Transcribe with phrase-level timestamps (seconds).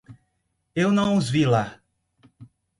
[0.73, 1.79] Eu não os vi lá.